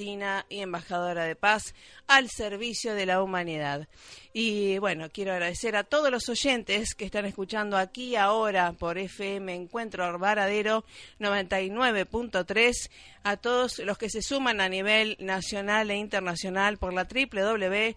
[0.00, 1.74] Y embajadora de paz
[2.06, 3.86] al servicio de la humanidad.
[4.32, 9.54] Y bueno, quiero agradecer a todos los oyentes que están escuchando aquí ahora por FM
[9.54, 10.84] Encuentro Varadero
[11.18, 12.90] 99.3,
[13.24, 17.94] a todos los que se suman a nivel nacional e internacional por la www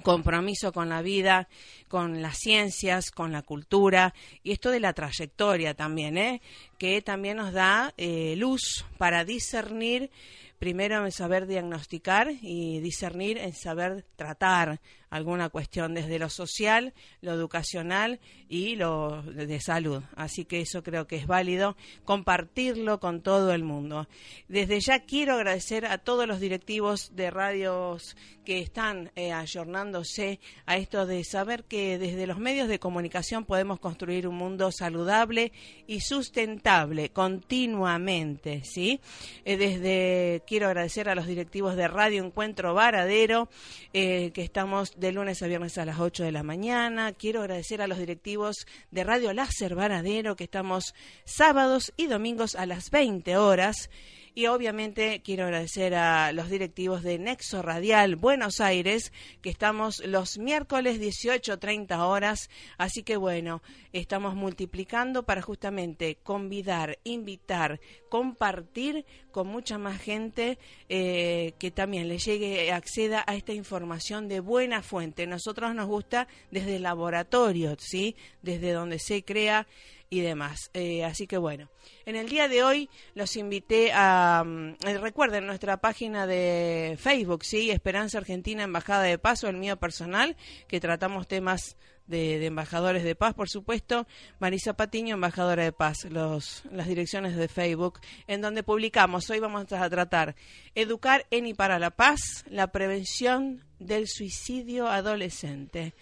[0.04, 1.48] compromiso con la vida,
[1.88, 6.42] con las ciencias, con la cultura y esto de la trayectoria también, ¿eh?
[6.78, 10.12] que también nos da eh, luz para discernir
[10.60, 17.34] primero en saber diagnosticar y discernir en saber tratar alguna cuestión desde lo social, lo
[17.34, 20.04] educacional y lo de salud.
[20.16, 24.08] Así que eso creo que es válido compartirlo con todo el mundo.
[24.48, 28.16] Desde ya quiero agradecer a todos los directivos de radios
[28.50, 33.80] que están eh, ayornándose a esto de saber que desde los medios de comunicación podemos
[33.80, 35.52] construir un mundo saludable
[35.86, 39.02] y sustentable continuamente, ¿sí?
[39.46, 43.50] Eh, desde quiero agradecer a los directivos de Radio Encuentro Varadero
[43.94, 47.14] eh, que estamos de lunes a viernes a las 8 de la mañana.
[47.14, 50.94] Quiero agradecer a los directivos de Radio Láser Varadero que estamos
[51.24, 53.90] sábados y domingos a las 20 horas.
[54.36, 60.38] Y obviamente quiero agradecer a los directivos de Nexo Radial Buenos Aires, que estamos los
[60.38, 62.50] miércoles 18.30 horas.
[62.78, 63.62] Así que bueno,
[63.94, 67.80] estamos multiplicando para justamente convidar, invitar,
[68.10, 70.58] compartir con mucha más gente
[70.90, 75.28] eh, que también le llegue, acceda a esta información de buena fuente.
[75.28, 78.16] Nosotros nos gusta desde el laboratorio, ¿sí?
[78.42, 79.68] Desde donde se crea
[80.10, 80.70] y demás.
[80.74, 81.70] Eh, así que bueno,
[82.06, 87.44] en el día de hoy los invité a, mm, eh, recuerden nuestra página de Facebook,
[87.44, 90.36] sí, Esperanza Argentina Embajada de Paz, el mío personal,
[90.68, 91.78] que tratamos temas
[92.10, 94.08] de, embajadores de paz, por supuesto,
[94.40, 99.72] Marisa Patiño, embajadora de paz, los, las direcciones de Facebook, en donde publicamos, hoy vamos
[99.72, 100.36] a tratar
[100.74, 102.20] Educar en y para la paz,
[102.50, 105.94] la prevención del suicidio adolescente.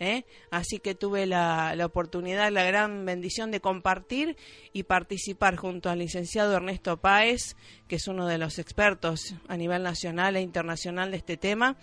[0.00, 0.24] ¿Eh?
[0.50, 4.36] Así que tuve la, oportunidad, la gran bendición de compartir
[4.72, 7.56] y participar junto al licenciado Ernesto Páez,
[7.88, 11.76] que es uno de los expertos a nivel nacional e internacional de este tema,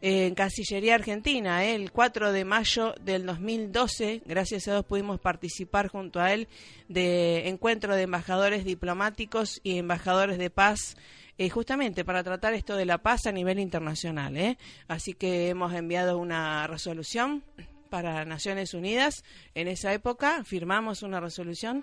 [0.00, 1.64] en Cancillería Argentina.
[1.64, 1.74] ¿eh?
[1.74, 6.48] El 4 de mayo del 2012, gracias a Dios pudimos participar junto a él
[6.88, 10.96] de encuentro de embajadores diplomáticos y embajadores de paz
[11.40, 14.36] eh, justamente para tratar esto de la paz a nivel internacional.
[14.36, 14.58] ¿eh?
[14.88, 17.42] Así que hemos enviado una resolución
[17.88, 19.24] para Naciones Unidas.
[19.54, 21.82] En esa época firmamos una resolución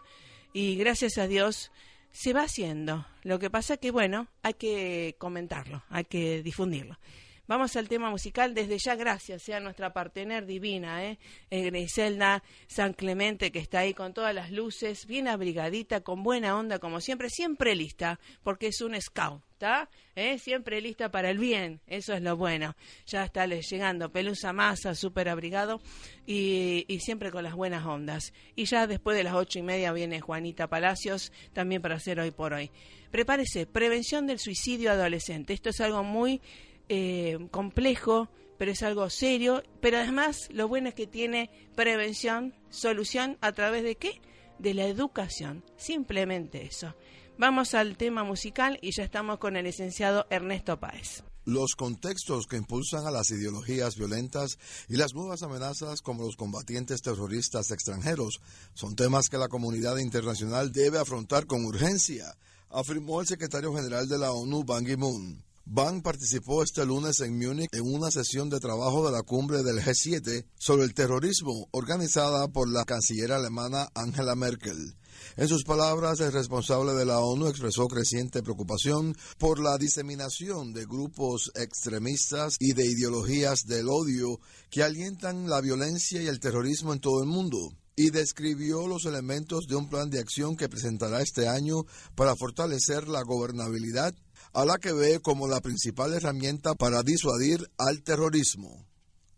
[0.53, 1.71] y gracias a Dios
[2.11, 3.07] se va haciendo.
[3.23, 6.99] Lo que pasa que, bueno, hay que comentarlo, hay que difundirlo.
[7.47, 8.53] Vamos al tema musical.
[8.53, 11.17] Desde ya, gracias sea nuestra partener divina, ¿eh?
[11.49, 16.57] eh Griselda San Clemente, que está ahí con todas las luces, bien abrigadita, con buena
[16.57, 19.41] onda, como siempre, siempre lista, porque es un scout.
[19.53, 19.89] ¿Está?
[20.15, 20.37] ¿Eh?
[20.37, 22.75] Siempre lista para el bien, eso es lo bueno.
[23.07, 25.81] Ya está llegando Pelusa Masa, súper abrigado
[26.27, 28.33] y, y, siempre con las buenas ondas.
[28.55, 32.29] Y ya después de las ocho y media viene Juanita Palacios, también para hacer hoy
[32.29, 32.69] por hoy.
[33.09, 35.53] Prepárese, prevención del suicidio adolescente.
[35.53, 36.41] Esto es algo muy
[36.89, 43.37] eh, complejo, pero es algo serio, pero además lo bueno es que tiene prevención, solución
[43.41, 44.21] a través de qué?
[44.59, 46.95] De la educación, simplemente eso.
[47.37, 51.23] Vamos al tema musical y ya estamos con el licenciado Ernesto Páez.
[51.45, 54.57] los contextos que impulsan a las ideologías violentas
[54.89, 58.41] y las nuevas amenazas como los combatientes terroristas extranjeros
[58.73, 62.35] son temas que la comunidad internacional debe afrontar con urgencia,
[62.69, 65.46] afirmó el secretario general de la ONU, Ban Ki-moon.
[65.69, 69.81] Ban participó este lunes en Múnich en una sesión de trabajo de la cumbre del
[69.81, 74.95] G7 sobre el terrorismo organizada por la canciller alemana Angela Merkel.
[75.35, 80.85] En sus palabras, el responsable de la ONU expresó creciente preocupación por la diseminación de
[80.85, 87.01] grupos extremistas y de ideologías del odio que alientan la violencia y el terrorismo en
[87.01, 91.49] todo el mundo y describió los elementos de un plan de acción que presentará este
[91.49, 91.83] año
[92.15, 94.13] para fortalecer la gobernabilidad,
[94.53, 98.85] a la que ve como la principal herramienta para disuadir al terrorismo.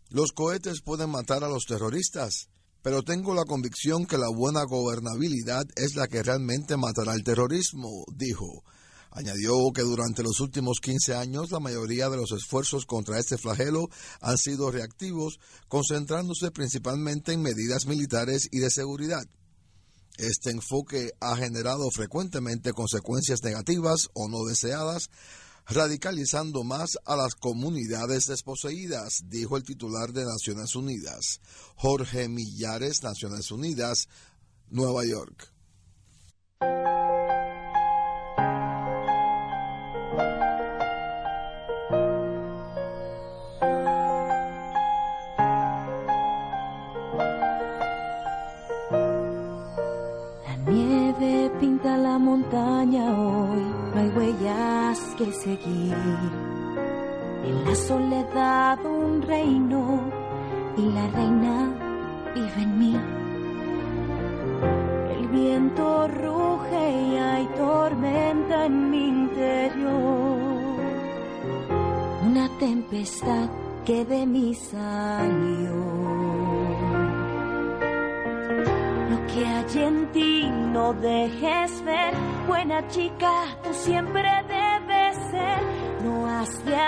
[0.08, 2.48] Los cohetes pueden matar a los terroristas,
[2.82, 8.04] pero tengo la convicción que la buena gobernabilidad es la que realmente matará el terrorismo,
[8.16, 8.64] dijo.
[9.12, 13.88] Añadió que durante los últimos 15 años la mayoría de los esfuerzos contra este flagelo
[14.20, 19.24] han sido reactivos, concentrándose principalmente en medidas militares y de seguridad.
[20.20, 25.08] Este enfoque ha generado frecuentemente consecuencias negativas o no deseadas,
[25.66, 31.40] radicalizando más a las comunidades desposeídas, dijo el titular de Naciones Unidas,
[31.74, 34.08] Jorge Millares, Naciones Unidas,
[34.68, 35.50] Nueva York.
[55.44, 55.96] Seguir.
[57.44, 60.00] En la soledad un reino
[60.76, 61.56] y la reina
[62.34, 62.96] vive en mí.
[65.16, 70.38] El viento ruge y hay tormenta en mi interior.
[72.28, 73.48] Una tempestad
[73.86, 76.20] que de mí salió.
[79.34, 82.14] Que hay en ti no dejes ver,
[82.48, 83.30] buena chica,
[83.62, 84.28] tú siempre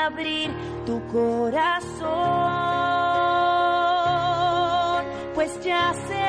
[0.07, 0.51] abrir
[0.85, 2.11] tu corazón,
[5.35, 6.22] pues ya se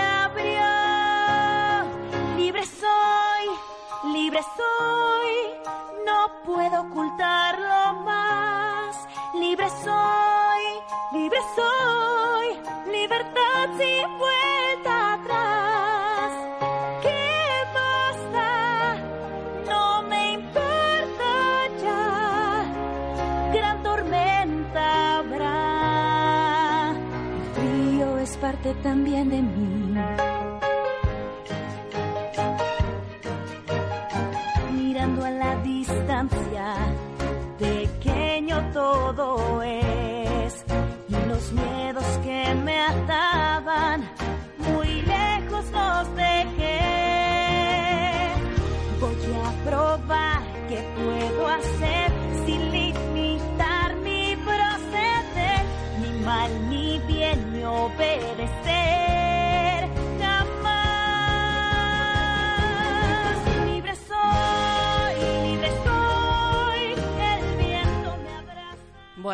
[28.81, 30.42] también de mí.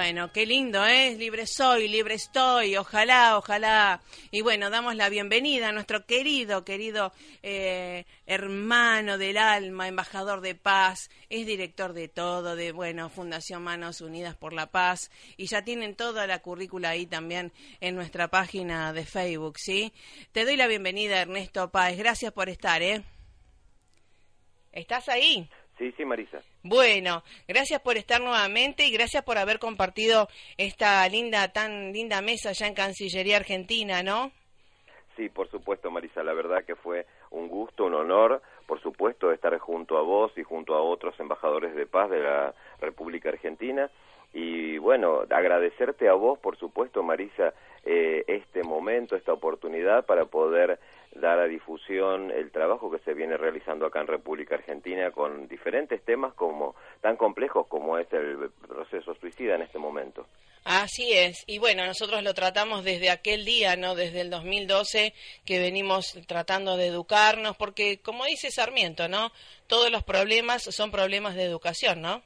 [0.10, 1.16] Bueno, qué lindo, ¿eh?
[1.20, 4.02] Libre soy, libre estoy, ojalá, ojalá.
[4.32, 7.14] Y bueno, damos la bienvenida a nuestro querido, querido
[7.44, 14.02] eh, hermano del alma, embajador de paz, es director de todo, de, bueno, Fundación Manos
[14.02, 18.92] Unidas por la Paz, y ya tienen toda la currícula ahí también en nuestra página
[18.94, 19.94] de Facebook, ¿sí?
[20.32, 23.04] Te doy la bienvenida, Ernesto Páez, gracias por estar, ¿eh?
[24.72, 25.48] ¿Estás ahí?
[25.80, 26.42] Sí, sí, Marisa.
[26.62, 32.50] Bueno, gracias por estar nuevamente y gracias por haber compartido esta linda, tan linda mesa
[32.50, 34.34] allá en Cancillería Argentina, ¿no?
[35.16, 36.22] Sí, por supuesto, Marisa.
[36.22, 40.44] La verdad que fue un gusto, un honor, por supuesto, estar junto a vos y
[40.44, 43.90] junto a otros embajadores de paz de la República Argentina.
[44.34, 50.80] Y bueno, agradecerte a vos, por supuesto, Marisa, eh, este momento, esta oportunidad para poder
[51.16, 56.04] dar a difusión el trabajo que se viene realizando acá en República Argentina con diferentes
[56.04, 60.28] temas como tan complejos como es el proceso suicida en este momento.
[60.66, 61.44] Así es.
[61.48, 63.96] Y bueno, nosotros lo tratamos desde aquel día, ¿no?
[63.96, 65.14] Desde el 2012
[65.46, 69.32] que venimos tratando de educarnos, porque como dice Sarmiento, ¿no?
[69.68, 72.22] Todos los problemas son problemas de educación, ¿no?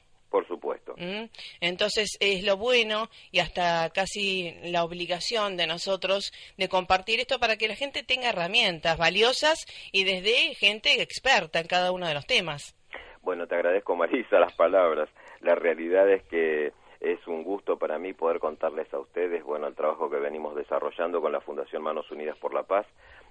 [0.96, 1.24] ¿Mm?
[1.60, 7.56] Entonces es lo bueno y hasta casi la obligación de nosotros de compartir esto para
[7.56, 12.26] que la gente tenga herramientas valiosas y desde gente experta en cada uno de los
[12.26, 12.76] temas.
[13.22, 15.08] Bueno, te agradezco, Marisa, las palabras.
[15.40, 19.74] La realidad es que es un gusto para mí poder contarles a ustedes, bueno, el
[19.74, 22.86] trabajo que venimos desarrollando con la Fundación Manos Unidas por la Paz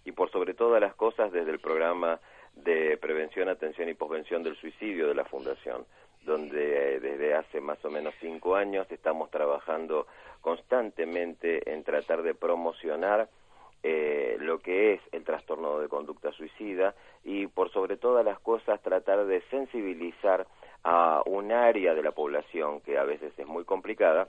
[0.05, 2.19] y por sobre todas las cosas desde el programa
[2.55, 5.85] de prevención, atención y posvención del suicidio de la Fundación,
[6.25, 10.07] donde eh, desde hace más o menos cinco años estamos trabajando
[10.41, 13.29] constantemente en tratar de promocionar
[13.81, 18.81] eh, lo que es el trastorno de conducta suicida y por sobre todas las cosas
[18.81, 20.47] tratar de sensibilizar
[20.83, 24.27] a un área de la población que a veces es muy complicada,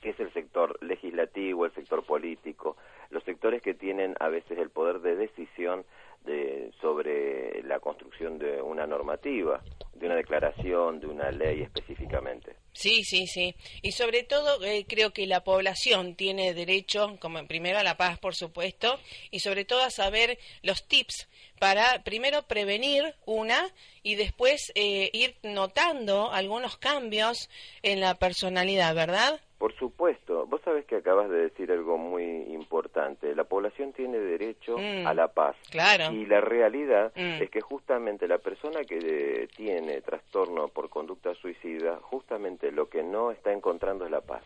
[0.00, 2.76] que es el sector legislativo, el sector político,
[3.10, 5.84] los sectores que tienen a veces el poder de decisión
[6.24, 9.62] de, sobre la construcción de una normativa,
[9.94, 12.56] de una declaración, de una ley específicamente.
[12.72, 13.54] Sí, sí, sí.
[13.82, 18.18] Y sobre todo eh, creo que la población tiene derecho, como primero a la paz,
[18.18, 18.98] por supuesto,
[19.30, 21.28] y sobre todo a saber los tips
[21.58, 23.68] para primero prevenir una
[24.02, 27.48] y después eh, ir notando algunos cambios
[27.82, 29.40] en la personalidad, ¿verdad?
[29.60, 33.34] Por supuesto, vos sabés que acabas de decir algo muy importante.
[33.34, 35.06] La población tiene derecho Mm.
[35.06, 35.54] a la paz.
[35.70, 36.14] Claro.
[36.14, 37.42] Y la realidad Mm.
[37.42, 43.30] es que justamente la persona que tiene trastorno por conducta suicida, justamente lo que no
[43.32, 44.42] está encontrando es la paz.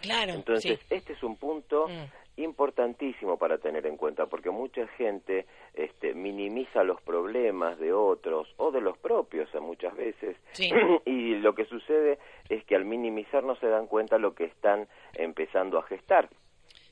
[0.00, 0.32] Claro.
[0.32, 0.94] Entonces, sí.
[0.96, 2.27] este es un punto Mm.
[2.38, 8.70] Importantísimo para tener en cuenta, porque mucha gente este, minimiza los problemas de otros o
[8.70, 10.70] de los propios eh, muchas veces, Sí.
[11.04, 12.18] y lo que sucede
[12.48, 16.28] es que al minimizar no se dan cuenta lo que están empezando a gestar.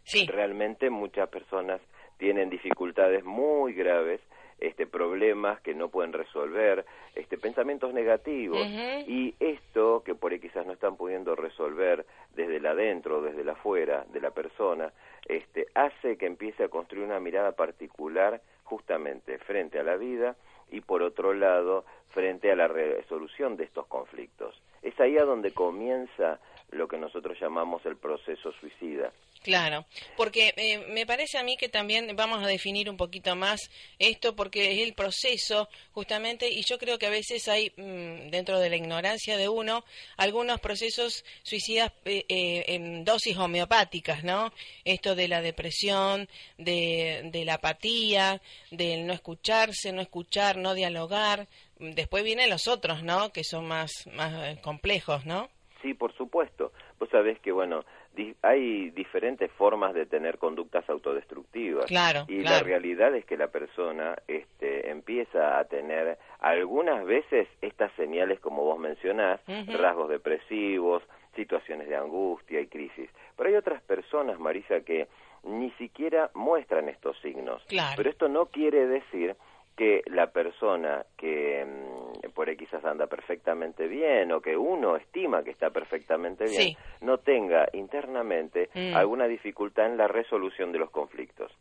[0.04, 0.26] Sí.
[0.26, 1.80] Realmente muchas personas
[2.18, 4.20] tienen dificultades muy graves,
[4.58, 8.66] este problemas que no pueden resolver, este pensamientos negativos
[9.06, 13.48] y esto que por ahí quizás no están pudiendo resolver desde el adentro, desde el
[13.50, 14.92] afuera de la persona,
[15.26, 20.36] este hace que empiece a construir una mirada particular justamente frente a la vida
[20.70, 24.60] y por otro lado frente a la resolución de estos conflictos.
[24.82, 29.12] Es ahí a donde comienza lo que nosotros llamamos el proceso suicida.
[29.42, 33.70] Claro, porque eh, me parece a mí que también vamos a definir un poquito más
[33.98, 38.58] esto porque es el proceso justamente y yo creo que a veces hay mm, dentro
[38.58, 39.84] de la ignorancia de uno
[40.16, 44.52] algunos procesos suicidas eh, eh, en dosis homeopáticas, ¿no?
[44.84, 48.42] Esto de la depresión, de, de la apatía,
[48.72, 51.46] del no escucharse, no escuchar, no dialogar.
[51.78, 53.32] Después vienen los otros, ¿no?
[53.32, 55.50] Que son más, más eh, complejos, ¿no?
[55.86, 56.72] Sí, por supuesto.
[56.98, 61.86] Vos sabés que, bueno, di- hay diferentes formas de tener conductas autodestructivas.
[61.86, 67.92] Claro, Y la realidad es que la persona este, empieza a tener algunas veces estas
[67.92, 69.40] señales, como vos mencionás,
[69.78, 71.04] rasgos depresivos,
[71.36, 73.08] situaciones de angustia y crisis.
[73.36, 75.06] Pero hay otras personas, Marisa, que
[75.44, 77.62] ni siquiera muestran estos signos.
[77.68, 77.94] Claro.
[77.96, 79.36] Pero esto no quiere decir
[79.76, 85.42] que la persona que mm, por ahí quizás anda perfectamente bien o que uno estima
[85.44, 86.76] que está perfectamente bien Sí.
[87.02, 88.96] no tenga internamente Mm.
[88.96, 91.52] alguna dificultad en la resolución de los conflictos.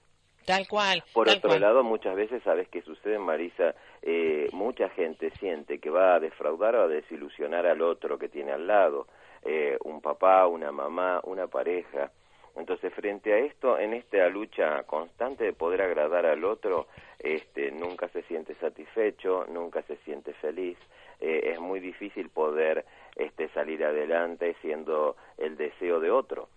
[0.45, 1.03] Tal cual.
[1.13, 1.61] Por tal otro cual.
[1.61, 3.73] lado, muchas veces, ¿sabes qué sucede, Marisa?
[4.03, 8.51] Eh, mucha gente siente que va a defraudar o a desilusionar al otro que tiene
[8.51, 9.07] al lado,
[9.43, 12.11] eh, un papá, una mamá, una pareja.
[12.55, 16.87] Entonces, frente a esto, en esta lucha constante de poder agradar al otro,
[17.19, 20.77] este, nunca se siente satisfecho, nunca se siente feliz.
[21.19, 22.85] Eh, es muy difícil poder
[23.15, 26.49] este, salir adelante siendo el deseo de otro.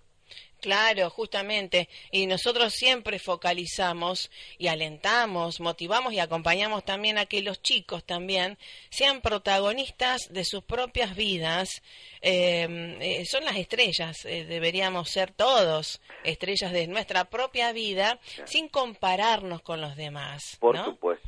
[0.61, 1.89] Claro, justamente.
[2.11, 8.59] Y nosotros siempre focalizamos y alentamos, motivamos y acompañamos también a que los chicos también
[8.91, 11.83] sean protagonistas de sus propias vidas.
[12.23, 18.69] Eh, eh, son las estrellas, eh, deberíamos ser todos estrellas de nuestra propia vida sin
[18.69, 20.57] compararnos con los demás.
[20.59, 20.85] Por ¿no?
[20.87, 21.28] supuesto,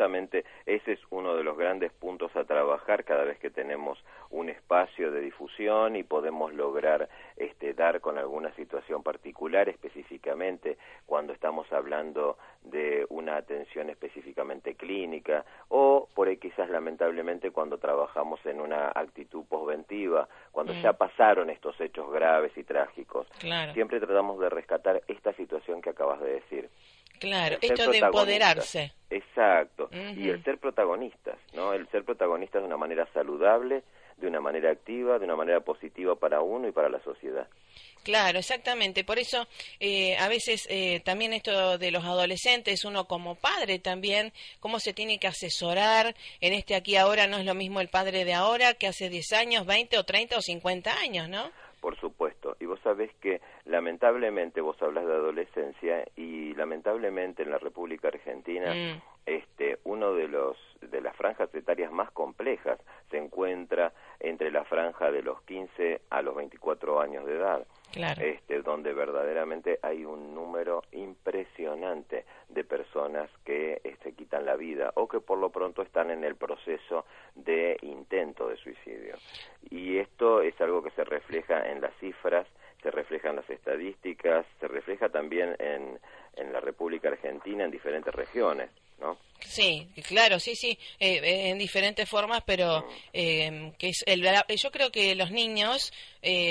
[0.00, 4.48] Justamente ese es uno de los grandes puntos a trabajar cada vez que tenemos un
[4.48, 11.70] espacio de difusión y podemos lograr este, dar con alguna situación particular, específicamente cuando estamos
[11.70, 18.92] hablando de una atención específicamente clínica o por ahí quizás lamentablemente cuando trabajamos en una
[18.94, 20.80] actitud posventiva, cuando Mm.
[20.80, 23.26] ya pasaron estos hechos graves y trágicos.
[23.38, 23.74] Claro.
[23.74, 26.70] Siempre tratamos de rescatar esta situación que acabas de decir.
[27.20, 28.92] Claro, esto de empoderarse.
[29.10, 29.90] Exacto.
[29.92, 31.74] Y el ser protagonistas, ¿no?
[31.74, 33.82] El ser protagonistas de una manera saludable,
[34.16, 37.46] de una manera activa, de una manera positiva para uno y para la sociedad.
[38.02, 39.04] Claro, exactamente.
[39.04, 39.46] Por eso,
[39.78, 44.94] eh, a veces eh, también esto de los adolescentes, uno como padre también, cómo se
[44.94, 48.72] tiene que asesorar en este aquí ahora, no es lo mismo el padre de ahora
[48.74, 51.50] que hace 10 años, 20 o 30 o 50 años, ¿no?
[51.80, 52.56] Por supuesto.
[52.60, 58.74] Y vos sabés que lamentablemente vos hablas de adolescencia y lamentablemente en la República Argentina
[58.74, 59.00] Mm.
[59.36, 62.78] Este uno de los de las franjas etarias más complejas.
[63.10, 67.66] Se encuentra entre la franja de los 15 a los 24 años de edad.
[68.20, 74.92] Este, donde verdaderamente hay un número impresionante de personas que se este, quitan la vida
[74.94, 79.16] o que por lo pronto están en el proceso de intento de suicidio.
[79.70, 82.46] Y esto es algo que se refleja en las cifras,
[82.80, 85.98] se refleja en las estadísticas, se refleja también en,
[86.36, 88.70] en la República Argentina, en diferentes regiones.
[89.00, 89.16] ¿No?
[89.40, 94.70] Sí, claro, sí, sí, eh, eh, en diferentes formas, pero eh, que es el, yo
[94.70, 95.92] creo que los niños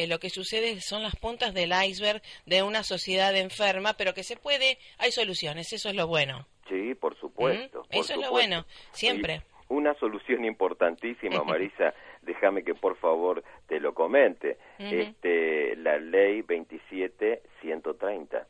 [0.08, 4.36] lo que sucede son las puntas del iceberg de una sociedad enferma, pero que se
[4.36, 6.48] puede, hay soluciones, eso es lo bueno.
[6.68, 7.86] Sí, por supuesto.
[7.90, 9.44] eso es lo bueno, siempre.
[9.70, 18.48] una solución importantísima, Marisa, déjame que por favor te lo comente, este, la ley 27130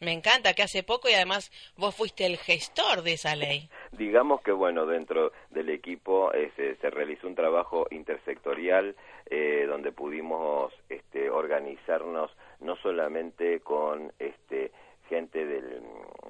[0.00, 3.68] me encanta que hace poco y además vos fuiste el gestor de esa ley.
[3.92, 8.94] Digamos que bueno, dentro del equipo eh, se, realizó un trabajo intersectorial
[9.30, 14.72] eh, donde pudimos este, organizarnos no solamente con este,
[15.08, 15.82] gente del,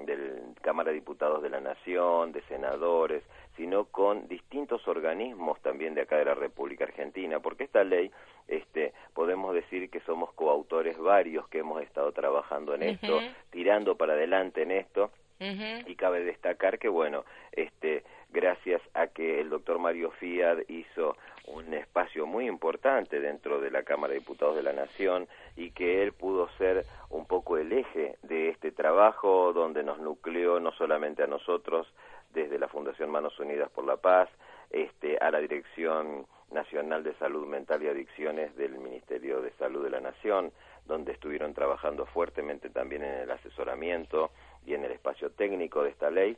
[0.04, 3.22] del Cámara de Diputados de la Nación, de senadores,
[3.56, 8.10] sino con distintos organismos también de acá de la República Argentina, porque esta ley,
[8.46, 13.18] este, podemos decir que somos coautores varios que hemos estado trabajando en esto,
[13.50, 19.50] tirando para adelante en esto, y cabe destacar que, bueno, este, gracias a que el
[19.50, 21.16] doctor Mario Fiat hizo
[21.46, 26.02] un espacio muy importante dentro de la Cámara de Diputados de la Nación y que
[26.02, 31.22] él pudo ser un poco el eje de este trabajo donde nos nucleó no solamente
[31.22, 31.86] a nosotros
[32.32, 34.28] desde la Fundación Manos Unidas por la Paz,
[34.70, 39.90] este, a la Dirección Nacional de Salud Mental y Adicciones del Ministerio de Salud de
[39.90, 40.52] la Nación,
[40.86, 44.30] donde estuvieron trabajando fuertemente también en el asesoramiento
[44.66, 46.36] y en el espacio técnico de esta ley.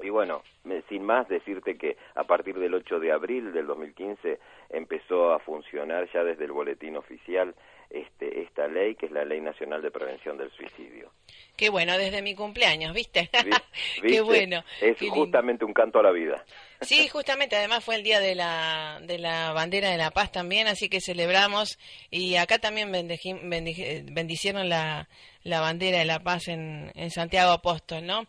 [0.00, 0.42] Y bueno,
[0.88, 4.38] sin más decirte que a partir del 8 de abril del 2015
[4.70, 7.54] empezó a funcionar ya desde el boletín oficial
[7.90, 11.10] este, esta ley, que es la Ley Nacional de Prevención del Suicidio.
[11.56, 13.30] Qué bueno, desde mi cumpleaños, ¿viste?
[14.02, 14.62] Qué bueno.
[14.80, 16.44] Es justamente un canto a la vida.
[16.82, 20.68] Sí, justamente, además fue el día de la, de la bandera de la paz también,
[20.68, 21.78] así que celebramos
[22.10, 25.08] y acá también bendicieron la,
[25.42, 28.28] la bandera de la paz en, en Santiago Apóstol, ¿no?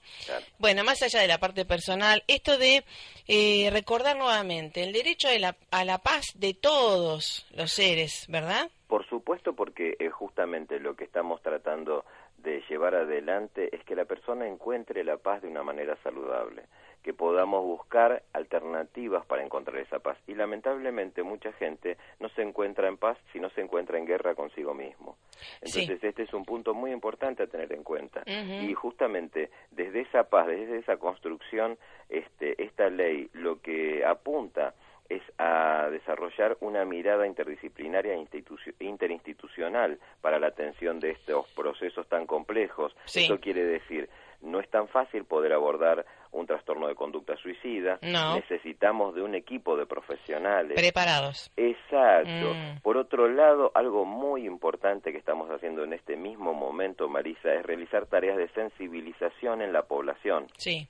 [0.57, 2.84] Bueno, más allá de la parte personal, esto de
[3.27, 8.71] eh, recordar nuevamente el derecho a la, a la paz de todos los seres, ¿verdad?
[8.89, 12.06] Por supuesto, porque es justamente lo que estamos tratando
[12.39, 16.63] de llevar adelante es que la persona encuentre la paz de una manera saludable,
[17.04, 20.17] que podamos buscar alternativas para encontrar esa paz.
[20.25, 24.34] Y lamentablemente mucha gente no se encuentra en paz si no se encuentra en guerra
[24.34, 25.17] consigo mismo.
[25.62, 28.23] Entonces este es un punto muy importante a tener en cuenta.
[28.25, 31.78] Y justamente desde esa paz, desde esa construcción,
[32.10, 34.73] este, esta ley lo que apunta
[35.10, 42.28] es a desarrollar una mirada interdisciplinaria e interinstitucional para la atención de estos procesos tan
[42.28, 42.95] complejos.
[43.13, 44.10] Eso quiere decir,
[44.41, 48.00] no es tan fácil poder abordar un trastorno de conducta suicida.
[48.02, 50.74] Necesitamos de un equipo de profesionales.
[50.76, 51.52] Preparados.
[51.58, 52.54] Exacto.
[52.54, 52.82] Mm.
[52.82, 57.65] Por otro lado, algo muy importante que estamos haciendo en este mismo momento, Marisa, es
[57.65, 60.48] realizar tareas de sensibilización en la población.
[60.58, 60.88] Sí.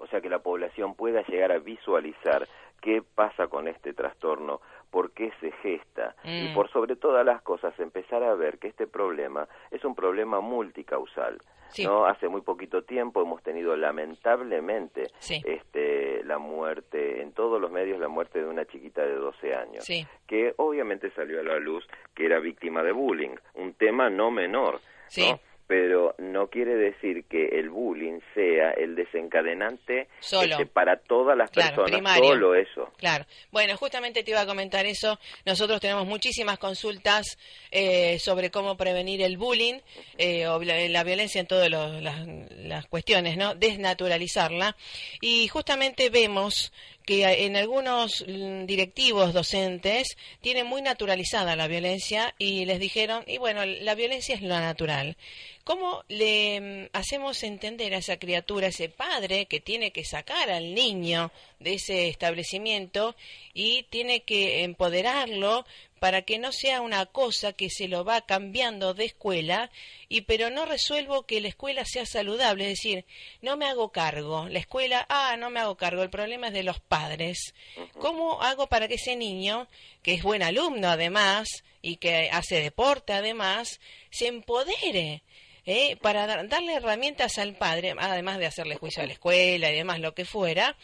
[0.00, 2.46] O sea, que la población pueda llegar a visualizar
[2.84, 6.54] qué pasa con este trastorno, por qué se gesta y mm.
[6.54, 11.38] por sobre todas las cosas empezar a ver que este problema es un problema multicausal.
[11.82, 12.04] ¿no?
[12.04, 18.08] Hace muy poquito tiempo hemos tenido lamentablemente este, la muerte, en todos los medios, la
[18.08, 19.88] muerte de una chiquita de 12 años,
[20.26, 24.80] que obviamente salió a la luz que era víctima de bullying, un tema no menor.
[25.16, 25.40] ¿no?
[25.66, 32.18] Pero no quiere decir que el bullying sea el desencadenante este, para todas las personas,
[32.18, 32.92] solo eso.
[32.98, 33.24] Claro.
[33.50, 35.18] Bueno, justamente te iba a comentar eso.
[35.46, 37.38] Nosotros tenemos muchísimas consultas
[37.70, 39.80] eh, sobre cómo prevenir el bullying
[40.18, 43.54] eh, o la, violencia en todas las, las cuestiones, ¿no?
[43.54, 44.76] Desnaturalizarla.
[45.20, 46.72] Y justamente vemos
[47.04, 53.38] que en algunos mm, directivos docentes tienen muy naturalizada la violencia y les dijeron, y
[53.38, 55.16] bueno, la violencia es lo natural.
[55.64, 60.50] ¿Cómo le mm, hacemos entender a esa criatura, a ese padre que tiene que sacar
[60.50, 63.14] al niño de ese establecimiento
[63.52, 65.66] y tiene que empoderarlo
[66.04, 69.70] para que no sea una cosa que se lo va cambiando de escuela
[70.10, 73.06] y pero no resuelvo que la escuela sea saludable, es decir,
[73.40, 76.62] no me hago cargo, la escuela, ah, no me hago cargo, el problema es de
[76.62, 77.54] los padres.
[78.00, 79.66] ¿Cómo hago para que ese niño,
[80.02, 81.48] que es buen alumno además
[81.80, 85.22] y que hace deporte además, se empodere?
[85.66, 90.00] Eh, para darle herramientas al padre, además de hacerle juicio a la escuela y demás,
[90.00, 90.76] lo que fuera,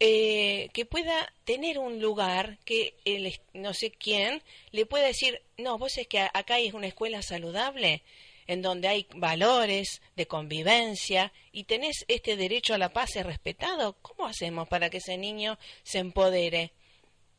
[0.00, 5.78] eh, que pueda tener un lugar que el, no sé quién le pueda decir, no,
[5.78, 8.02] vos es que acá hay una escuela saludable
[8.46, 13.96] en donde hay valores de convivencia y tenés este derecho a la paz y respetado.
[14.02, 16.72] ¿Cómo hacemos para que ese niño se empodere?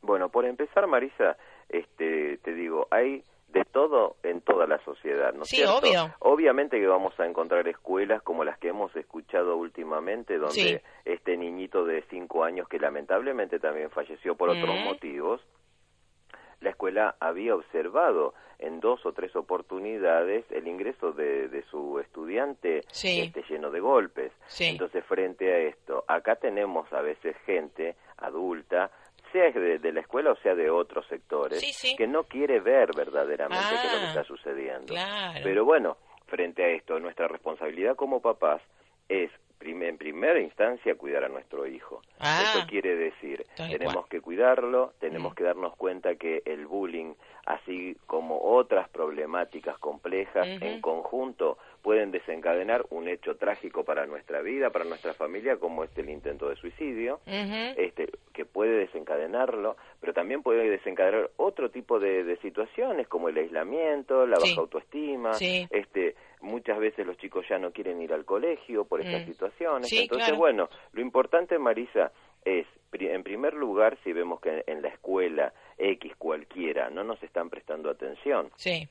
[0.02, 1.36] Bueno, por empezar, Marisa,
[1.68, 3.22] este, te digo, hay
[3.54, 6.12] de todo en toda la sociedad, ¿no sí, obvio.
[6.18, 11.84] Obviamente que vamos a encontrar escuelas como las que hemos escuchado últimamente, donde este niñito
[11.84, 15.40] de cinco años que lamentablemente también falleció por otros motivos,
[16.60, 23.44] la escuela había observado en dos o tres oportunidades el ingreso de, su estudiante este,
[23.48, 24.32] lleno de golpes.
[24.58, 28.90] Entonces, frente a esto, acá tenemos a veces gente adulta
[29.34, 31.60] sea de, la escuela o sea de otros sectores,
[31.96, 34.94] que no quiere ver verdaderamente qué es lo que ah, está sucediendo.
[35.42, 38.62] Pero bueno, frente a esto, nuestra responsabilidad como papás
[39.08, 42.02] es en primera instancia cuidar a nuestro hijo.
[42.20, 45.34] Ah, Eso quiere decir, tenemos que cuidarlo, tenemos mm.
[45.34, 47.14] que darnos cuenta que el bullying,
[47.46, 54.70] así como otras problemáticas complejas en conjunto, pueden desencadenar un hecho trágico para nuestra vida,
[54.70, 60.42] para nuestra familia, como este el intento de suicidio, este, que puede desencadenarlo, pero también
[60.42, 67.06] puede desencadenar otro tipo de, situaciones, como el aislamiento, la baja autoestima, este, muchas veces
[67.06, 69.26] los chicos ya no quieren ir al colegio por estas mm.
[69.26, 69.92] situaciones.
[69.92, 72.12] Entonces, bueno, lo importante, Marisa,
[72.46, 77.50] es, en primer lugar, si vemos que en la escuela X cualquiera no nos están
[77.50, 78.88] prestando atención, sí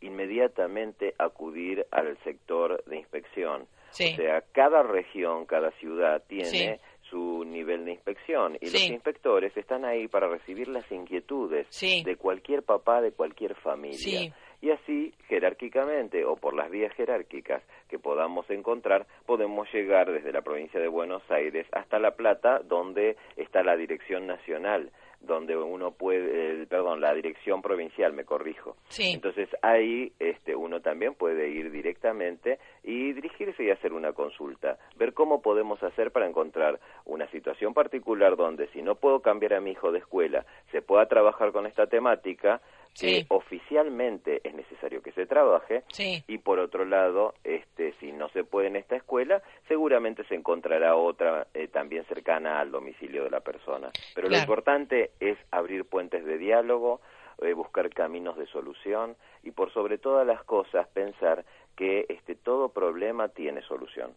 [0.00, 3.66] inmediatamente acudir al sector de inspección.
[3.90, 9.84] O sea, cada región, cada ciudad tiene su nivel de inspección y los inspectores están
[9.84, 14.32] ahí para recibir las inquietudes de cualquier papá, de cualquier familia.
[14.62, 20.42] Y así, jerárquicamente o por las vías jerárquicas que podamos encontrar, podemos llegar desde la
[20.42, 26.66] provincia de Buenos Aires hasta La Plata, donde está la Dirección Nacional donde uno puede,
[26.66, 28.76] perdón, la dirección provincial, me corrijo.
[28.98, 35.12] Entonces ahí este, uno también puede ir directamente y dirigirse y hacer una consulta, ver
[35.12, 39.72] cómo podemos hacer para encontrar una situación particular donde si no puedo cambiar a mi
[39.72, 42.60] hijo de escuela, se pueda trabajar con esta temática,
[42.98, 45.84] que oficialmente es necesario que se trabaje.
[46.26, 50.96] Y por otro lado este si no se puede en esta escuela seguramente se encontrará
[50.96, 53.90] otra eh, también cercana al domicilio de la persona.
[54.14, 57.00] Pero lo importante es abrir puentes de diálogo
[57.42, 62.68] eh, buscar caminos de solución y por sobre todas las cosas pensar que este todo
[62.68, 64.12] problema tiene solución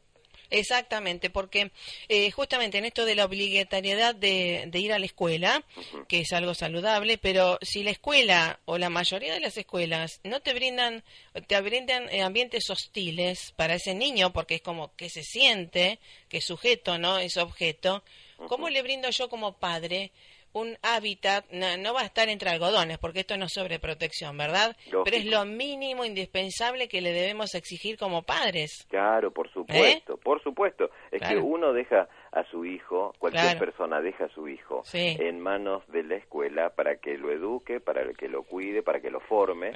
[0.50, 1.72] Exactamente, porque
[2.10, 5.64] eh, justamente en esto de la obligatoriedad de, ir a la escuela,
[6.08, 10.42] que es algo saludable, pero si la escuela o la mayoría de las escuelas no
[10.42, 11.04] te brindan,
[11.48, 16.38] te brindan eh, ambientes hostiles para ese niño, porque es como que se siente que
[16.38, 17.18] es sujeto, ¿no?
[17.18, 18.04] Es objeto,
[18.48, 20.12] ¿cómo le brindo yo como padre
[20.54, 24.76] un hábitat, no, va a estar entre algodones, porque esto no es sobreprotección, ¿verdad?
[25.04, 28.86] Pero es lo mínimo indispensable que le debemos exigir como padres.
[28.90, 30.18] Claro, por supuesto, ¿Eh?
[30.24, 30.90] por supuesto.
[31.12, 35.84] Es que uno deja a su hijo, cualquier persona deja a su hijo en manos
[35.88, 39.72] de la escuela para que lo eduque, para que lo cuide, para que lo forme,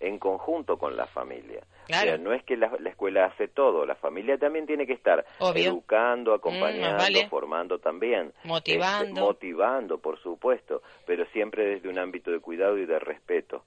[0.00, 1.62] en conjunto con la familia.
[2.20, 6.34] no es que la, escuela hace todo, la familia también tiene que estar educando, mm,
[6.34, 8.32] acompañando, formando también.
[8.44, 9.08] Motivando.
[9.08, 13.62] Este, motivando, por supuesto, pero siempre desde un ámbito de cuidado y de respeto.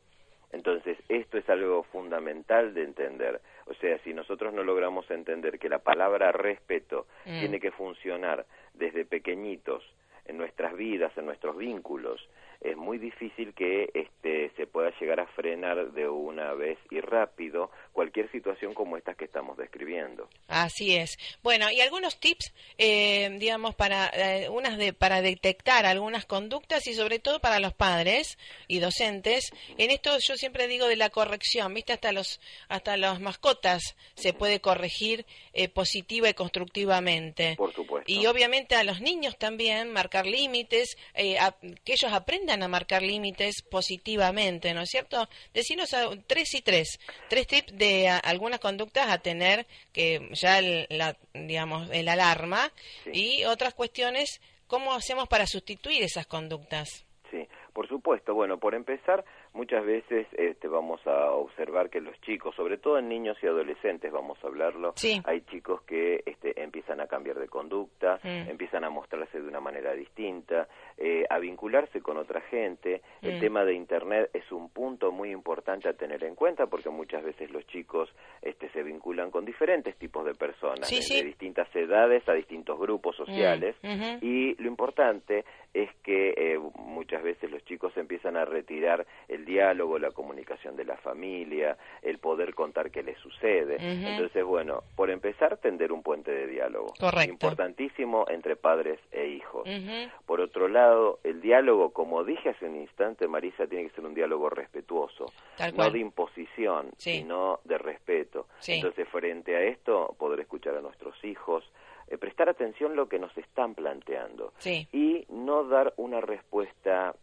[0.51, 3.41] Entonces, esto es algo fundamental de entender.
[3.73, 7.39] O sea, si nosotros no logramos entender que la palabra respeto mm.
[7.39, 9.83] tiene que funcionar desde pequeñitos
[10.25, 12.29] en nuestras vidas, en nuestros vínculos,
[12.61, 17.71] es muy difícil que este, se pueda llegar a frenar de una vez y rápido
[17.93, 20.27] cualquier situación como esta que estamos describiendo.
[20.47, 21.17] Así es.
[21.43, 26.95] Bueno, y algunos tips, eh, digamos, para eh, unas de, para detectar algunas conductas y
[26.95, 29.51] sobre todo para los padres y docentes.
[29.77, 34.33] En esto yo siempre digo de la corrección, viste, hasta los hasta las mascotas se
[34.33, 37.55] puede corregir eh, positiva y constructivamente.
[37.55, 38.11] Por supuesto.
[38.11, 44.73] Y obviamente a los niños también marcar límites, que ellos aprendan a marcar límites positivamente,
[44.73, 45.29] ¿no es cierto?
[45.53, 47.82] Decinos tres y tres, tres tips de
[48.23, 52.71] algunas conductas a tener que ya la, digamos el alarma
[53.11, 57.05] y otras cuestiones, ¿cómo hacemos para sustituir esas conductas?
[57.31, 58.33] Sí, por supuesto.
[58.33, 63.07] Bueno, por empezar, muchas veces este, vamos a observar que los chicos, sobre todo en
[63.07, 68.19] niños y adolescentes, vamos a hablarlo, hay chicos que este, empiezan a cambiar de conducta,
[68.21, 68.49] mm.
[68.49, 73.01] empiezan a mostrarse de una manera distinta, eh, a vincularse con otra gente.
[73.21, 77.23] El tema de Internet es un punto muy importante a tener en cuenta porque muchas
[77.23, 78.09] veces los chicos
[78.41, 83.25] este, se vinculan con diferentes tipos de personas, de distintas edades a distintos grupos mm.
[83.25, 83.75] sociales.
[84.21, 89.99] Y lo importante es que eh, muchas veces los chicos empiezan a retirar el diálogo,
[89.99, 93.77] la comunicación de la familia, el poder contar qué les sucede.
[93.79, 96.93] Entonces, bueno, por empezar, tender un puente de diálogo.
[97.29, 99.67] Importantísimo entre padres e hijos.
[100.25, 104.13] Por otro lado, el diálogo, como dije hace un instante, Marisa, tiene que ser un
[104.13, 105.25] diálogo respetuoso,
[105.75, 108.47] no de imposición, sino de respeto.
[108.67, 111.63] Entonces, frente a esto, poder escuchar a nuestros hijos,
[112.07, 114.53] eh, prestar atención a lo que nos están planteando
[114.91, 117.15] y no dar una respuesta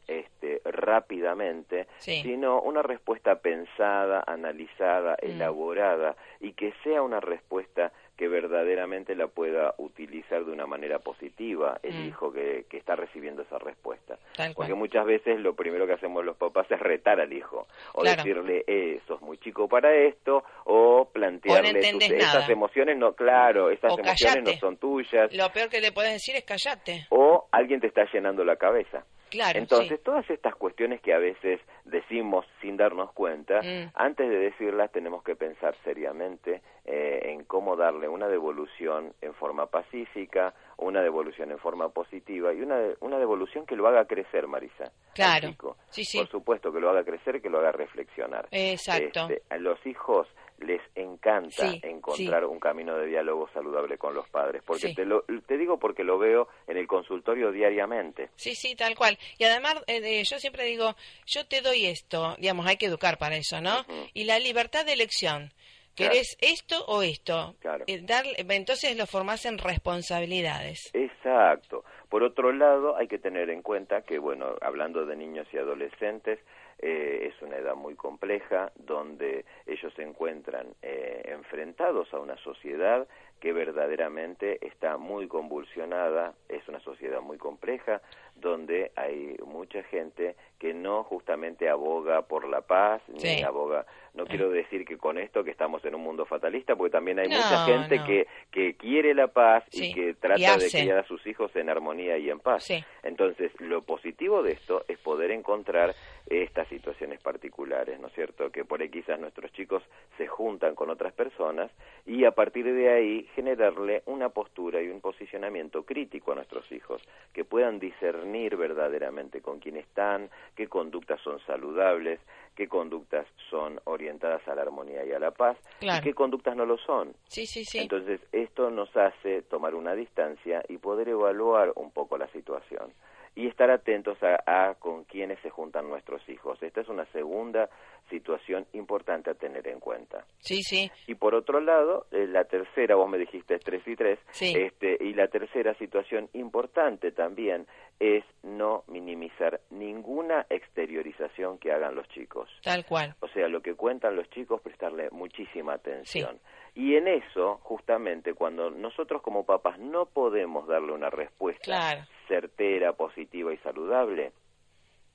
[1.21, 5.27] rápidamente, sino una respuesta pensada, analizada, mm.
[5.27, 11.81] elaborada y que sea una respuesta que verdaderamente la pueda utilizar de una manera positiva
[11.83, 12.09] el mm.
[12.09, 14.19] hijo que, que, está recibiendo esa respuesta.
[14.55, 18.65] Porque muchas veces lo primero que hacemos los papás es retar al hijo o decirle,
[18.67, 21.81] eh, sos muy chico para esto, o plantearle
[22.19, 25.35] esas emociones, no, claro, esas emociones no son tuyas.
[25.35, 27.07] Lo peor que le puedes decir es callate.
[27.09, 29.05] O alguien te está llenando la cabeza.
[29.33, 33.93] Entonces, todas estas cuestiones que a veces decimos sin darnos cuenta, mm.
[33.95, 39.67] antes de decirlas tenemos que pensar seriamente eh, en cómo darle una devolución en forma
[39.67, 44.91] pacífica, una devolución en forma positiva y una, una devolución que lo haga crecer, Marisa.
[45.15, 45.55] Claro.
[45.91, 48.49] Sí, Por supuesto, que lo haga crecer, que lo haga reflexionar.
[48.51, 49.29] Exacto.
[49.29, 50.27] Este, a los hijos
[50.61, 55.57] les encanta encontrar un camino de diálogo saludable con los padres, porque te, lo, te
[55.57, 58.31] digo porque lo veo en el consultorio diariamente.
[58.37, 59.19] Sí, sí, tal cual.
[59.39, 60.95] Y además, eh, yo siempre digo,
[61.27, 63.85] yo te doy esto, digamos, hay que educar para eso, ¿no?
[64.15, 65.53] Y la libertad de elección.
[65.95, 67.57] ¿Querés esto o esto?
[67.61, 67.85] Claro.
[67.87, 68.05] Eh,
[68.49, 70.91] entonces lo formás en responsabilidades.
[70.95, 71.85] Exacto.
[72.09, 76.39] Por otro lado, hay que tener en cuenta que, bueno, hablando de niños y adolescentes,
[76.83, 83.07] eh, es una edad muy compleja donde ellos se encuentran eh, enfrentados a una sociedad
[83.39, 88.01] que verdaderamente está muy convulsionada, es una sociedad muy compleja,
[88.41, 94.51] donde hay mucha gente que no justamente aboga por la paz, ni aboga, no quiero
[94.51, 98.03] decir que con esto que estamos en un mundo fatalista, porque también hay mucha gente
[98.05, 102.19] que, que quiere la paz y que trata de criar a sus hijos en armonía
[102.19, 102.69] y en paz.
[103.03, 105.95] Entonces, lo positivo de esto es poder encontrar
[106.27, 108.51] estas situaciones particulares, ¿no es cierto?
[108.51, 109.83] Que por ahí quizás nuestros chicos
[110.19, 111.71] se juntan con otras personas
[112.05, 117.03] y a partir de ahí generarle una postura y un posicionamiento crítico a nuestros hijos,
[117.33, 122.21] que puedan discernir verdaderamente con quién están, qué conductas son saludables,
[122.55, 126.67] qué conductas son orientadas a la armonía y a la paz y qué conductas no
[126.67, 127.15] lo son.
[127.25, 127.79] Sí, sí, sí.
[127.79, 132.93] Entonces, esto nos hace tomar una distancia y poder evaluar un poco la situación
[133.35, 136.63] y estar atentos a, con quiénes se juntan nuestros hijos.
[136.63, 137.71] Esta es una segunda
[138.11, 140.27] situación importante a tener en cuenta.
[140.41, 140.91] Sí, sí.
[141.07, 145.15] Y por otro lado, eh, la tercera, vos me dijiste tres y tres, este, y
[145.15, 147.67] la tercera situación importante también
[147.99, 152.51] es no minimizar ninguna exteriorización que hagan los chicos.
[152.63, 153.15] Tal cual.
[153.21, 156.41] O sea, lo que cuentan los chicos, prestarle muchísima atención.
[156.75, 163.53] Y en eso, justamente, cuando nosotros como papás no podemos darle una respuesta certera, positiva
[163.53, 164.33] y saludable,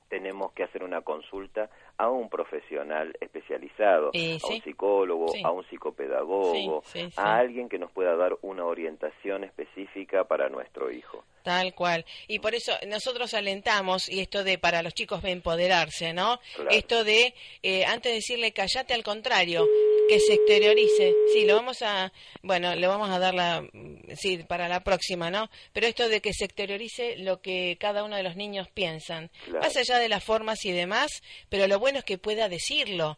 [0.10, 6.84] tenemos que hacer una consulta a un profesional especializado, a un psicólogo, a un psicopedagogo,
[7.16, 11.24] a alguien que nos pueda dar una orientación específica para nuestro hijo.
[11.44, 12.06] Tal cual.
[12.28, 16.40] Y por eso nosotros alentamos, y esto de para los chicos de empoderarse, ¿no?
[16.70, 19.66] Esto de, eh, antes de decirle callate, al contrario,
[20.08, 21.14] que se exteriorice.
[21.34, 23.68] Sí, lo vamos a, bueno, le vamos a dar la,
[24.16, 25.50] sí, para la próxima, ¿no?
[25.74, 29.76] Pero esto de que se exteriorice lo que cada uno de los niños piensan, más
[29.78, 33.18] allá de las formas y demás, pero lo bueno es que pueda decirlo.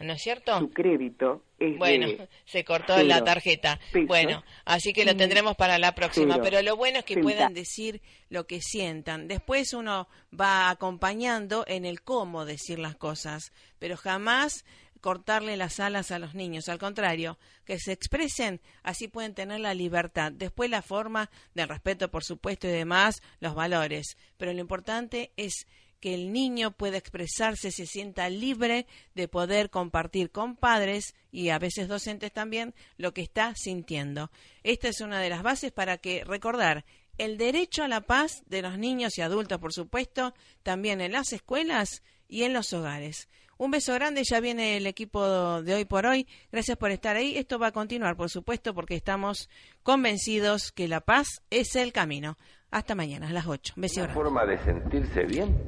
[0.00, 0.58] ¿No es cierto?
[0.58, 2.06] Su crédito es Bueno,
[2.46, 3.78] se cortó la tarjeta.
[4.06, 6.40] Bueno, así que lo tendremos para la próxima.
[6.40, 9.28] Pero lo bueno es que puedan decir lo que sientan.
[9.28, 14.64] Después uno va acompañando en el cómo decir las cosas, pero jamás
[15.00, 19.74] cortarle las alas a los niños, al contrario, que se expresen, así pueden tener la
[19.74, 20.32] libertad.
[20.32, 24.16] Después la forma del respeto, por supuesto, y demás, los valores.
[24.36, 25.66] Pero lo importante es
[26.00, 31.58] que el niño pueda expresarse, se sienta libre de poder compartir con padres y a
[31.58, 34.30] veces docentes también lo que está sintiendo.
[34.62, 36.84] Esta es una de las bases para que recordar
[37.18, 41.34] el derecho a la paz de los niños y adultos, por supuesto, también en las
[41.34, 43.28] escuelas y en los hogares.
[43.60, 46.26] Un beso grande, ya viene el equipo de hoy por hoy.
[46.50, 47.36] Gracias por estar ahí.
[47.36, 49.50] Esto va a continuar, por supuesto, porque estamos
[49.82, 52.38] convencidos que la paz es el camino.
[52.70, 53.74] Hasta mañana, a las 8.
[53.76, 55.58] Beso La forma de sentirse bien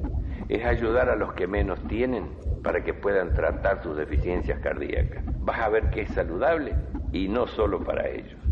[0.49, 5.23] es ayudar a los que menos tienen para que puedan tratar sus deficiencias cardíacas.
[5.41, 6.73] Vas a ver que es saludable
[7.11, 8.42] y no solo para ellos.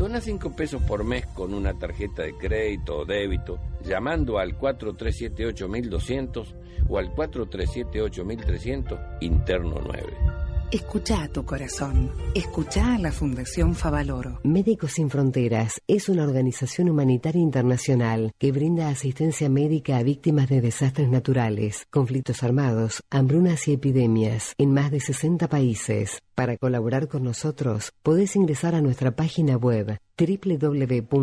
[0.00, 6.54] Dona 5 pesos por mes con una tarjeta de crédito o débito llamando al 4378-1200
[6.88, 10.49] o al 4378-1300 interno 9.
[10.72, 12.12] Escucha a tu corazón.
[12.32, 14.38] Escucha a la Fundación Favaloro.
[14.44, 20.60] Médicos Sin Fronteras es una organización humanitaria internacional que brinda asistencia médica a víctimas de
[20.60, 26.22] desastres naturales, conflictos armados, hambrunas y epidemias en más de 60 países.
[26.36, 31.16] Para colaborar con nosotros, podés ingresar a nuestra página web www.msf.org.ar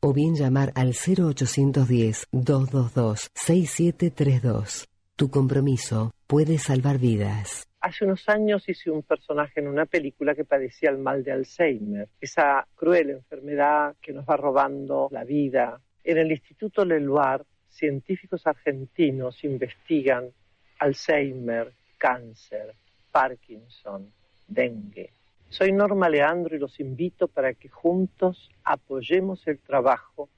[0.00, 4.88] o bien llamar al 0810 222 6732.
[5.18, 7.66] Tu compromiso puede salvar vidas.
[7.80, 12.08] Hace unos años hice un personaje en una película que padecía el mal de Alzheimer,
[12.20, 15.80] esa cruel enfermedad que nos va robando la vida.
[16.02, 20.30] En el Instituto Leluar, científicos argentinos investigan
[20.78, 22.74] Alzheimer, cáncer,
[23.12, 24.10] Parkinson,
[24.48, 25.12] dengue.
[25.48, 30.28] Soy Norma Leandro y los invito para que juntos apoyemos el trabajo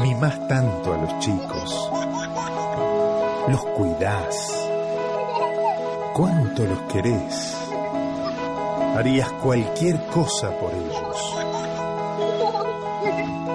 [0.01, 1.91] Mimás tanto a los chicos.
[3.49, 4.69] Los cuidás.
[6.15, 7.57] ¿Cuánto los querés?
[8.95, 11.38] Harías cualquier cosa por ellos.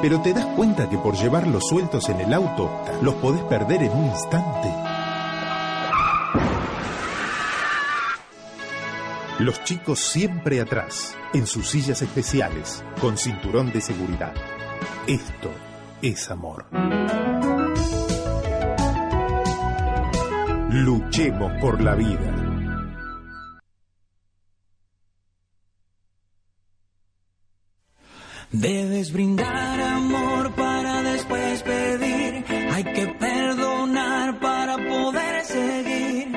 [0.03, 2.69] Pero te das cuenta que por llevarlos sueltos en el auto,
[3.01, 4.69] los podés perder en un instante.
[9.39, 14.33] Los chicos siempre atrás, en sus sillas especiales, con cinturón de seguridad.
[15.07, 15.51] Esto
[16.01, 16.65] es amor.
[20.69, 22.43] Luchemos por la vida.
[29.03, 32.45] Debes brindar amor para después pedir.
[32.71, 36.31] Hay que perdonar para poder seguir.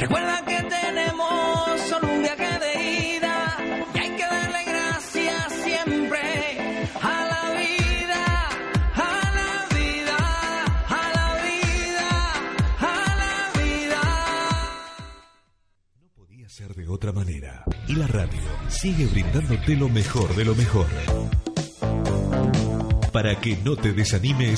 [0.00, 3.56] Recuerda que tenemos solo un viaje de ida
[3.94, 6.20] y hay que darle gracias siempre
[7.02, 8.48] a la vida,
[8.94, 10.18] a la vida,
[10.88, 12.08] a la vida,
[12.78, 14.02] a la vida.
[16.16, 17.64] Podía ser de otra manera.
[17.86, 20.86] Y la radio sigue brindándote lo mejor de lo mejor.
[23.18, 24.56] Para que no te desanimes,